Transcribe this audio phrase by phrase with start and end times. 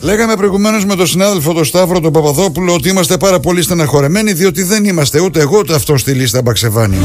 [0.00, 4.62] Λέγαμε προηγουμένως με τον συνάδελφο τον Σταύρο τον Παπαδόπουλο ότι είμαστε πάρα πολύ στεναχωρεμένοι διότι
[4.62, 6.96] δεν είμαστε ούτε εγώ ούτε αυτός στη λίστα Μπαξεβάνη.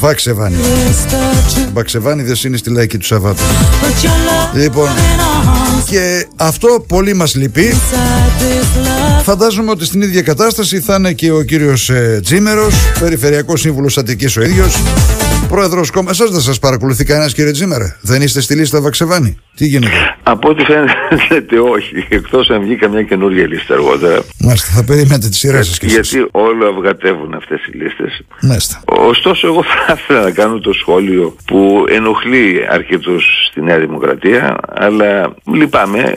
[0.00, 0.56] Βαξεβάνη.
[1.72, 3.42] Μπαξεβάνη δεν είναι στη λαϊκή του Σαββάτου.
[4.54, 4.88] Λοιπόν,
[5.86, 7.74] και αυτό πολύ μας λυπεί.
[9.22, 14.36] Φαντάζομαι ότι στην ίδια κατάσταση θα είναι και ο κύριος ε, Τζίμερος, περιφερειακός σύμβουλος Αττικής
[14.36, 14.76] ο ίδιος,
[15.50, 16.10] πρόεδρος κόμμα.
[16.10, 17.96] Εσάς δεν σας παρακολουθεί κανένας, κύριε Τζίμερα.
[18.00, 22.06] Δεν είστε στη λίστα Βαξεβάνη; Τι γίνεται; Από ό,τι φαίνεται, όχι.
[22.08, 24.22] Εκτός αν βγει καμιά καινούργια λίστα αργότερα.
[24.38, 28.24] Μάλιστα, θα περιμένετε τη σειρά σας Γιατί όλο αυγατεύουν αυτές οι λίστες.
[28.42, 28.82] Μάλιστα.
[28.84, 35.34] Ωστόσο, εγώ θα ήθελα να κάνω το σχόλιο που ενοχλεί αρκετούς στη Νέα Δημοκρατία, αλλά
[35.52, 36.12] λυπάμαι.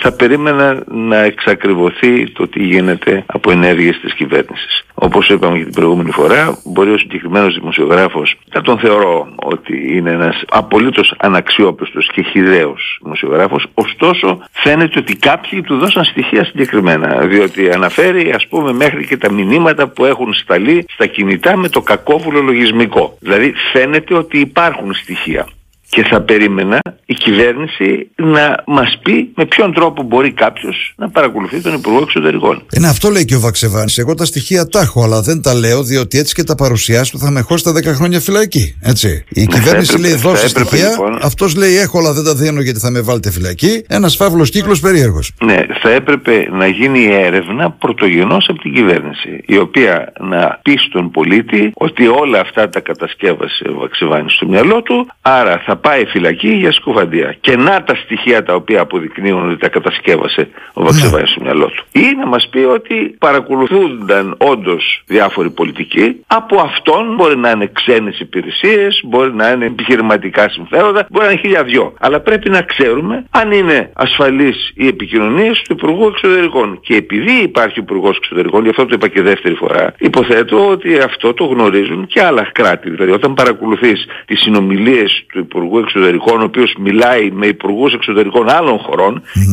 [0.00, 4.84] Θα περίμενα να εξακριβωθεί το τι γίνεται από ενέργειες της κυβέρνησης.
[4.94, 10.10] Όπως είπαμε και την προηγούμενη φορά, μπορεί ο συγκεκριμένος δημοσιογράφος να τον θεωρώ ότι είναι
[10.10, 17.70] ένας απολύτως αναξιόπιστος και χιδαίος δημοσιογράφος, ωστόσο φαίνεται ότι κάποιοι του δώσαν στοιχεία συγκεκριμένα, διότι
[17.70, 22.40] αναφέρει ας πούμε μέχρι και τα μηνύματα που έχουν σταλεί στα κινητά με το κακόβουλο
[22.40, 23.16] λογισμικό.
[23.20, 25.46] Δηλαδή φαίνεται ότι υπάρχουν στοιχεία
[25.88, 31.60] και θα περίμενα η κυβέρνηση να μας πει με ποιον τρόπο μπορεί κάποιος να παρακολουθεί
[31.60, 32.62] τον Υπουργό Εξωτερικών.
[32.76, 33.92] Είναι αυτό λέει και ο Βαξεβάνη.
[33.96, 37.18] Εγώ τα στοιχεία τα έχω, αλλά δεν τα λέω διότι έτσι και τα παρουσιάσει του
[37.18, 38.78] θα με χώσει τα 10 χρόνια φυλακή.
[38.82, 39.24] Έτσι.
[39.28, 42.60] Η ναι, κυβέρνηση έπρεπε, λέει δώσει στοιχεία, λοιπόν, αυτός λέει έχω, αλλά δεν τα δίνω
[42.60, 43.84] γιατί θα με βάλετε φυλακή.
[43.88, 45.32] Ένας φαύλος κύκλος περίεργος.
[45.44, 51.10] Ναι, θα έπρεπε να γίνει έρευνα πρωτογενώ από την κυβέρνηση, η οποία να πει στον
[51.10, 56.48] πολίτη ότι όλα αυτά τα κατασκεύασε ο Βαξεβάνη στο μυαλό του, άρα θα πάει φυλακή
[56.48, 57.36] για σκουφαντία.
[57.40, 61.26] Και να τα στοιχεία τα οποία αποδεικνύουν ότι τα κατασκεύασε ο Βαξεβάης ναι.
[61.26, 61.84] στο μυαλό του.
[61.92, 66.24] Ή να μας πει ότι παρακολουθούνταν όντως διάφοροι πολιτικοί.
[66.26, 71.40] Από αυτόν μπορεί να είναι ξένες υπηρεσίες, μπορεί να είναι επιχειρηματικά συμφέροντα, μπορεί να είναι
[71.40, 71.94] χίλια δυο.
[72.00, 76.80] Αλλά πρέπει να ξέρουμε αν είναι ασφαλείς οι επικοινωνίες του Υπουργού Εξωτερικών.
[76.82, 80.98] Και επειδή υπάρχει ο Υπουργός Εξωτερικών, γι' αυτό το είπα και δεύτερη φορά, υποθέτω ότι
[80.98, 82.90] αυτό το γνωρίζουν και άλλα κράτη.
[82.90, 88.48] Δηλαδή όταν παρακολουθείς τις συνομιλίες του Υπουργού Υπουργού Εξωτερικών, ο οποίος μιλάει με υπουργούς εξωτερικών
[88.48, 88.80] άλλων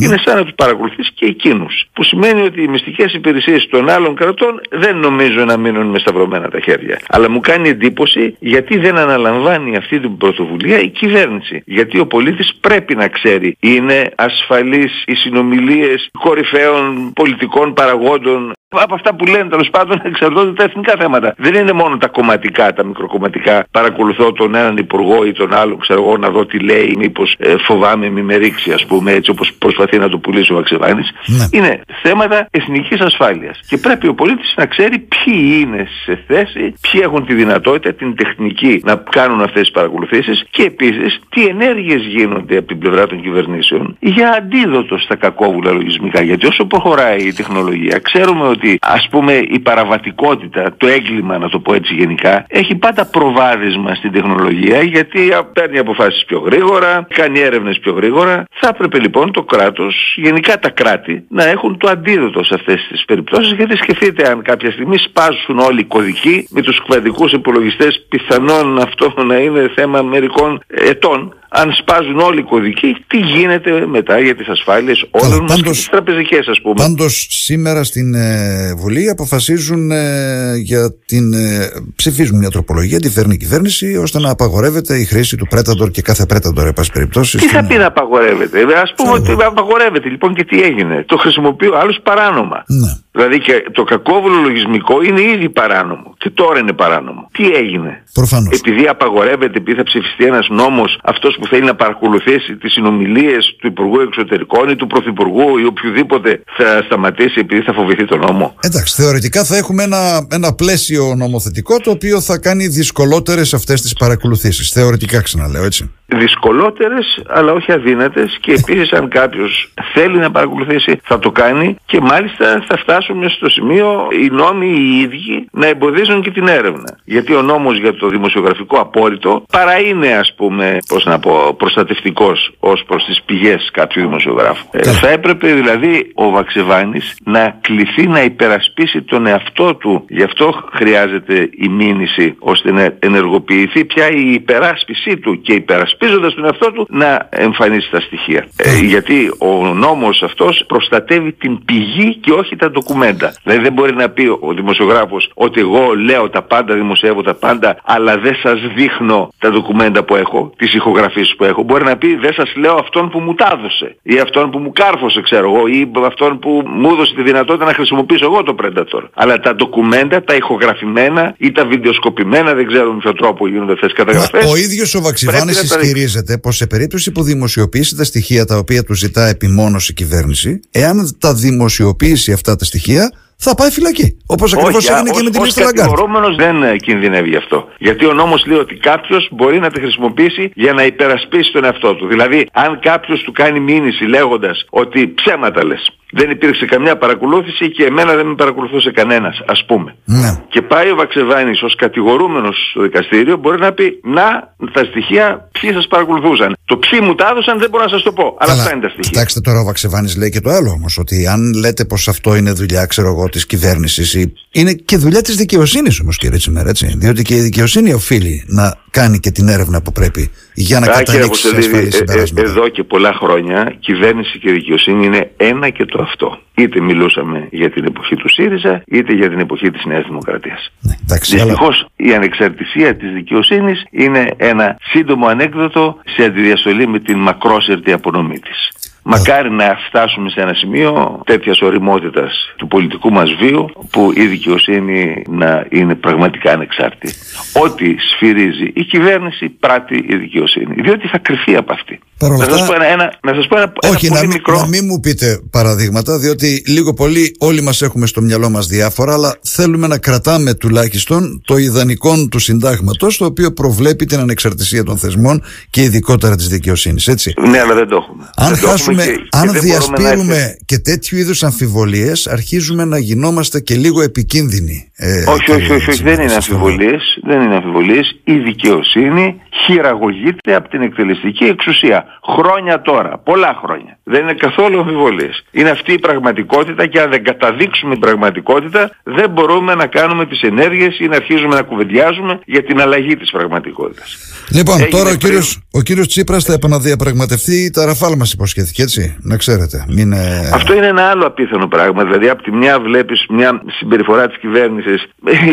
[0.02, 1.84] είναι σαν να τους παρακολουθείς και εκείνους.
[1.92, 6.48] Που σημαίνει ότι οι μυστικές υπηρεσίες των άλλων κρατών δεν νομίζω να μείνουν με σταυρωμένα
[6.48, 7.00] τα χέρια.
[7.08, 11.62] Αλλά μου κάνει εντύπωση γιατί δεν αναλαμβάνει αυτή την πρωτοβουλία η κυβέρνηση.
[11.66, 19.14] Γιατί ο πολίτης πρέπει να ξέρει είναι ασφαλείς οι συνομιλίες κορυφαίων πολιτικών παραγόντων από αυτά
[19.14, 21.34] που λένε τέλος πάντων εξαρτώνται τα εθνικά θέματα.
[21.36, 23.66] Δεν είναι μόνο τα κομματικά, τα μικροκομματικά.
[23.70, 27.54] Παρακολουθώ τον έναν υπουργό ή τον άλλο, ξέρω εγώ, να δω τι λέει, μήπως ε,
[27.56, 31.02] φοβάμαι μη με ρίξει, ας πούμε, έτσι όπως προσπαθεί να το πουλήσει ο Αξεβάνη.
[31.26, 31.46] Ναι.
[31.50, 33.60] Είναι θέματα εθνικής ασφάλειας.
[33.68, 38.16] Και πρέπει ο πολίτης να ξέρει ποιοι είναι σε θέση, ποιοι έχουν τη δυνατότητα, την
[38.16, 43.22] τεχνική να κάνουν αυτές τις παρακολουθήσεις και επίσης τι ενέργειες γίνονται από την πλευρά των
[43.22, 46.22] κυβερνήσεων για αντίδοτο στα κακόβουλα λογισμικά.
[46.22, 51.48] Γιατί όσο προχωράει η τεχνολογία, ξέρουμε ότι ότι ας πούμε η παραβατικότητα, το έγκλημα να
[51.48, 57.40] το πω έτσι γενικά, έχει πάντα προβάδισμα στην τεχνολογία γιατί παίρνει αποφάσεις πιο γρήγορα, κάνει
[57.40, 58.44] έρευνες πιο γρήγορα.
[58.50, 63.04] Θα έπρεπε λοιπόν το κράτος, γενικά τα κράτη, να έχουν το αντίδοτο σε αυτές τις
[63.04, 68.78] περιπτώσεις γιατί σκεφτείτε αν κάποια στιγμή σπάσουν όλοι οι κωδικοί με τους κβαντικούς υπολογιστές πιθανόν
[68.78, 74.36] αυτό να είναι θέμα μερικών ετών αν σπάζουν όλοι οι κωδικοί, τι γίνεται μετά για
[74.36, 76.74] τις ασφάλειες όλων μας και τις τραπεζικές ας πούμε.
[76.74, 81.32] Πάντως σήμερα στην ε, Βουλή αποφασίζουν ε, για την...
[81.32, 85.90] Ε, ψηφίζουν μια τροπολογία, τη φέρνει η κυβέρνηση ώστε να απαγορεύεται η χρήση του Πρέταντορ
[85.90, 87.38] και κάθε Πρέταντορ, εν πάση περιπτώσει.
[87.38, 91.04] Τι θα πει να απαγορεύεται; Ας πούμε ότι απαγορεύεται λοιπόν και τι έγινε.
[91.06, 92.64] Το χρησιμοποιεί ο άλλος παράνομα.
[92.66, 93.03] Ναι.
[93.16, 97.28] Δηλαδή και το κακόβουλο λογισμικό είναι ήδη παράνομο και τώρα είναι παράνομο.
[97.32, 98.58] Τι έγινε; Προφανώς.
[98.58, 103.66] Επειδή απαγορεύεται, επειδή θα ψηφιστεί ένας νόμος αυτός που θέλει να παρακολουθήσει τις συνομιλίες του
[103.66, 108.54] Υπουργού Εξωτερικών ή του Πρωθυπουργού ή οποιοδήποτε θα σταματήσει επειδή θα φοβηθεί τον νόμο.
[108.60, 113.92] Εντάξει, θεωρητικά θα έχουμε ένα, ένα πλαίσιο νομοθετικό το οποίο θα κάνει δυσκολότερες αυτές τις
[113.92, 114.70] παρακολουθήσεις.
[114.70, 121.18] Θεωρητικά ξαναλέω έτσι δυσκολότερες αλλά όχι αδύνατες και επίσης αν κάποιος θέλει να παρακολουθήσει θα
[121.18, 126.30] το κάνει και μάλιστα θα φτάσουμε στο σημείο οι νόμοι οι ίδιοι να εμποδίζουν και
[126.30, 126.98] την έρευνα.
[127.04, 132.52] Γιατί ο νόμος για το δημοσιογραφικό απόρριτο παρά είναι ας πούμε πώς να πω προστατευτικός
[132.60, 134.66] ως προς τις πηγές κάποιου δημοσιογράφου.
[134.70, 140.04] Ε, θα έπρεπε δηλαδή ο Βαξεβάνης να κληθεί να υπερασπίσει τον εαυτό του.
[140.08, 146.03] Γι' αυτό χρειάζεται η μήνυση ώστε να ενεργοποιηθεί πια η υπεράσπιση του και η υπερασπίση
[146.04, 148.46] υπερασπίζοντας τον εαυτό του να εμφανίσει τα στοιχεία.
[148.56, 153.34] Ε, γιατί ο νόμος αυτός προστατεύει την πηγή και όχι τα ντοκουμέντα.
[153.42, 157.76] Δηλαδή δεν μπορεί να πει ο δημοσιογράφος ότι εγώ λέω τα πάντα, δημοσιεύω τα πάντα,
[157.84, 161.62] αλλά δεν σας δείχνω τα ντοκουμέντα που έχω, τις ηχογραφίες που έχω.
[161.62, 164.72] Μπορεί να πει δεν σας λέω αυτόν που μου τα έδωσε ή αυτόν που μου
[164.72, 169.02] κάρφωσε ξέρω εγώ ή αυτόν που μου έδωσε τη δυνατότητα να χρησιμοποιήσω εγώ το Predator.
[169.14, 173.92] Αλλά τα ντοκουμέντα, τα ηχογραφημένα ή τα βιντεοσκοπημένα, δεν ξέρω με ποιο τρόπο γίνονται αυτές
[173.92, 174.52] τις καταγραφές.
[174.52, 178.94] Ο ίδιος ο Βαξεβάνης ισχυρίζεται πως σε περίπτωση που δημοσιοποιήσει τα στοιχεία τα οποία του
[178.94, 184.16] ζητά επιμόνως η κυβέρνηση, εάν τα δημοσιοποιήσει αυτά τα στοιχεία, θα πάει φυλακή.
[184.26, 185.88] Όπως ακριβώς έγινε και με την λίστα Λαγκάρτ.
[185.88, 187.68] Ο κατηγορούμενος δεν ε, κινδυνεύει γι' αυτό.
[187.78, 191.94] Γιατί ο νόμος λέει ότι κάποιος μπορεί να τη χρησιμοποιήσει για να υπερασπίσει τον εαυτό
[191.94, 192.06] του.
[192.06, 197.84] Δηλαδή, αν κάποιος του κάνει μήνυση λέγοντας ότι ψέματα λες, δεν υπήρξε καμιά παρακολούθηση και
[197.84, 199.96] εμένα δεν με παρακολουθούσε κανένας, ας πούμε.
[200.04, 200.30] Ναι.
[200.48, 204.26] Και πάει ο Βαξεβάνης ως κατηγορούμενος στο δικαστήριο, μπορεί να πει να
[204.72, 206.56] τα στοιχεία ποιοι σας παρακολουθούσαν.
[206.64, 208.36] Το ποιοι μου τα έδωσαν δεν μπορώ να σας το πω.
[208.38, 209.10] Αλλά, αυτά είναι τα στοιχεία.
[209.10, 212.52] Κοιτάξτε τώρα ο Βαξεβάνης λέει και το άλλο όμως, ότι αν λέτε πως αυτό είναι
[212.52, 216.94] δουλειά, ξέρω εγώ, της κυβέρνησης ή είναι και δουλειά της δικαιοσύνης όμως κύριε Τσιμέρα, έτσι.
[216.96, 221.48] Διότι και η δικαιοσύνη οφείλει να κάνει και την έρευνα που πρέπει για να καταλήξει
[221.48, 226.02] σε ασφαλή ε, ε, Εδώ και πολλά χρόνια κυβέρνηση και δικαιοσύνη είναι ένα και το
[226.02, 226.38] αυτό.
[226.54, 230.72] Είτε μιλούσαμε για την εποχή του ΣΥΡΙΖΑ, είτε για την εποχή της Νέας Δημοκρατίας.
[230.80, 237.92] Ναι, Δυστυχώς η ανεξαρτησία της δικαιοσύνης είναι ένα σύντομο ανέκδοτο σε αντιδιαστολή με την μακρόσερτη
[237.92, 238.58] απονομή της.
[239.06, 245.22] Μακάρι να φτάσουμε σε ένα σημείο τέτοιας οριμότητας του πολιτικού μας βίου που η δικαιοσύνη
[245.28, 247.14] να είναι πραγματικά ανεξάρτητη.
[247.62, 250.74] Ό,τι σφυρίζει η κυβέρνηση πράττει η δικαιοσύνη.
[250.82, 252.00] Διότι θα κρυφεί από αυτή.
[252.20, 254.58] Να σας πω ένα, να σας πω ένα, Όχι, πολύ να, μικρό...
[254.58, 259.12] να μην μου πείτε παραδείγματα, διότι λίγο πολύ όλοι μας έχουμε στο μυαλό μας διάφορα,
[259.12, 264.96] αλλά θέλουμε να κρατάμε τουλάχιστον το ιδανικό του συντάγματος, το οποίο προβλέπει την ανεξαρτησία των
[264.96, 267.34] θεσμών και ειδικότερα της δικαιοσύνης, έτσι.
[267.50, 268.30] Ναι, αλλά δεν το έχουμε.
[268.36, 273.74] Αν δεν χάσουμε, και, αν και διασπείρουμε και τέτοιου είδους αμφιβολίες, αρχίζουμε να γινόμαστε και
[273.74, 274.88] λίγο επικίνδυνοι.
[274.96, 278.20] Ε, όχι, όχι, όχι, όχι, δεν είναι αμφιβολίες, δεν είναι αμφιβολίες.
[278.24, 282.03] Η δικαιοσύνη χειραγωγείται από την εκτελεστική εξουσία.
[282.36, 283.98] Χρόνια τώρα, πολλά χρόνια.
[284.04, 285.44] Δεν είναι καθόλου αμφιβολίες.
[285.50, 290.40] Είναι αυτή η πραγματικότητα και αν δεν καταδείξουμε την πραγματικότητα δεν μπορούμε να κάνουμε τις
[290.40, 294.16] ενέργειες ή να αρχίζουμε να κουβεντιάζουμε για την αλλαγή της πραγματικότητας.
[294.50, 299.16] Λοιπόν, Έγινε τώρα ο κύριος, ο κύριος Τσίπρας θα επαναδιαπραγματευτεί τα ραφάλ μας υποσχέθηκε έτσι,
[299.20, 299.84] να ξέρετε.
[299.88, 300.14] Μην,
[300.54, 302.04] Αυτό είναι ένα άλλο απίθανο πράγμα.
[302.04, 305.08] Δηλαδή από τη μια βλέπεις μια συμπεριφορά της κυβέρνησης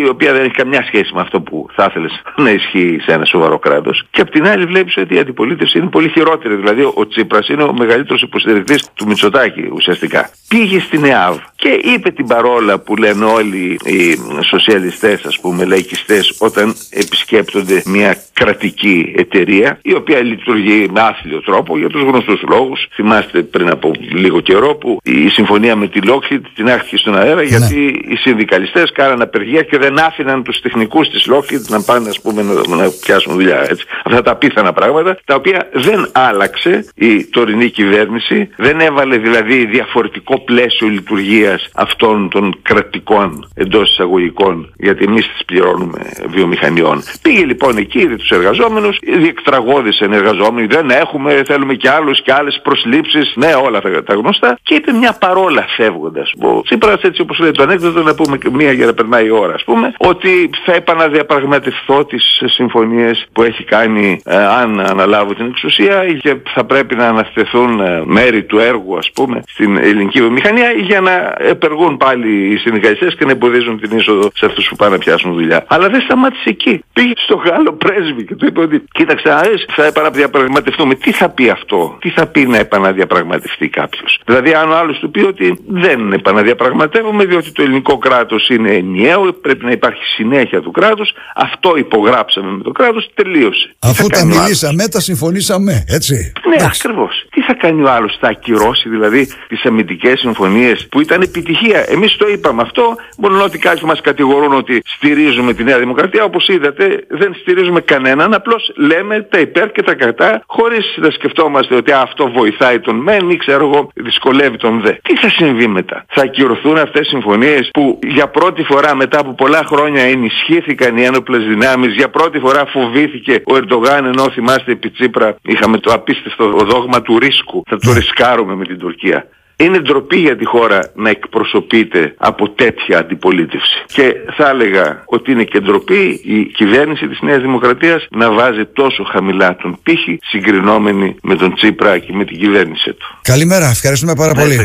[0.06, 3.25] η οποία δεν έχει καμιά σχέση με αυτό που θα ήθελες να ισχύει σε ένα
[3.25, 6.40] σοβαρό κράτος και από την άλλη βλέπεις ότι η αντιπολίτευση είναι πολύ χειρότερη.
[6.49, 10.29] Δηλαδή ο Τσίπρας είναι ο μεγαλύτερος υποστηρικτής του Μητσοτάκη ουσιαστικά.
[10.47, 16.35] Πήγε στην ΕΑΒ και είπε την παρόλα που λένε όλοι οι σοσιαλιστές ας πούμε λαϊκιστές
[16.39, 22.88] όταν επισκέπτονται μια κρατική εταιρεία η οποία λειτουργεί με άθλιο τρόπο για τους γνωστούς λόγους.
[22.93, 27.35] Θυμάστε πριν από λίγο καιρό που η συμφωνία με τη Lockheed την άχθηκε στον αέρα
[27.35, 27.43] ναι.
[27.43, 32.21] γιατί οι συνδικαλιστές κάναν απεργία και δεν άφηναν τους τεχνικούς της Lockheed να πάνε ας
[32.21, 33.65] πούμε να, να πιάσουν δουλειά.
[33.69, 33.85] Έτσι.
[34.03, 40.39] Αυτά τα απίθανα πράγματα τα οποία δεν άλλαξε η τωρινή κυβέρνηση, δεν έβαλε δηλαδή διαφορετικό
[40.39, 47.04] πλαίσιο λειτουργίας αυτών των κρατικών εντός εισαγωγικών γιατί εμείς τις πληρώνουμε βιομηχανιών.
[47.22, 52.60] Πήγε λοιπόν εκεί, είδε τους εργαζόμενους, διεκτραγώδησαν εργαζόμενοι, δεν έχουμε, θέλουμε και άλλους και άλλες
[52.63, 56.34] προσλήψεις, ναι όλα τα, τα γνωστά και είπε μια παρόλα φεύγοντας.
[56.42, 59.54] Ο Τσίπρας έτσι όπως λέει το ανέκδοτο να πούμε μία για να περνάει η ώρα
[59.54, 66.04] ας πούμε, ότι θα επαναδιαπραγματευτώ τις συμφωνίες που έχει κάνει ε, αν αναλάβω την εξουσία
[66.21, 71.01] και θα πρέπει να αναστεθούν ε, μέρη του έργου ας πούμε στην ελληνική βιομηχανία για
[71.01, 74.98] να επεργούν πάλι οι συνδικαλιστές και να εμποδίζουν την είσοδο σε αυτούς που πάνε να
[74.98, 75.65] πιάσουν δουλειά.
[75.67, 76.84] Αλλά δεν σταμάτησε εκεί.
[76.93, 80.96] Πήγε στο Γάλλο πρέσβη και του είπε ότι κοίταξε αρέσει, θα επαναδιαπραγματευτούμε.
[80.96, 85.12] Τι θα πει αυτό, τι θα πει να επαναδιαπραγματευτεί κάποιος; Δηλαδή αν ο άλλος του
[85.12, 90.72] πει ότι δεν επαναδιαπραγματεύουμε διότι το ελληνικό κράτος είναι ενιαίο, πρέπει να υπάρχει συνέχεια του
[90.72, 93.75] κράτους, αυτό υπογράψαμε με το κράτος, τελείωσε.
[93.79, 96.11] Αφού τα μιλήσαμε, τα συμφωνήσαμε, έτσι.
[96.50, 97.25] Ναι, ακριβώς.
[97.32, 101.86] Τι θα κάνει ο άλλος, θα ακυρώσει δηλαδή τις αμυντικές συμφωνίες που ήταν επιτυχία.
[101.88, 106.48] Εμείς το είπαμε αυτό, μόνο ότι κάποιοι μας κατηγορούν ότι στηρίζουμε τη Νέα Δημοκρατία, όπως
[106.48, 111.91] είδατε δεν στηρίζουμε κανέναν, απλώς λέμε τα υπέρ και τα κατά, χωρίς να σκεφτόμαστε ότι
[111.91, 114.91] αυτό βοηθάει τον μεν ή ξέρω εγώ δυσκολεύει τον δε.
[114.91, 119.34] Τι θα συμβεί μετά, θα ακυρωθούν αυτές οι συμφωνίες που για πρώτη φορά μετά από
[119.34, 124.89] πολλά χρόνια ενισχύθηκαν οι ένοπλες δυνάμεις, για πρώτη φορά φοβήθηκε ο Ερντογάν ενώ θυμάστε επί
[124.89, 129.27] Τσίπρα είχαμε το απίστευτο δόγμα του ρίσκου, θα το ρισκάρουμε με την Τουρκία.
[129.55, 133.84] Είναι ντροπή για τη χώρα να εκπροσωπείται από τέτοια αντιπολίτευση.
[133.86, 139.03] Και θα έλεγα ότι είναι και ντροπή η κυβέρνηση της Νέας Δημοκρατίας να βάζει τόσο
[139.03, 143.20] χαμηλά τον πύχη συγκρινόμενη με τον Τσίπρα και με την κυβέρνησή του.
[143.22, 144.58] Καλημέρα, ευχαριστούμε πάρα πολύ.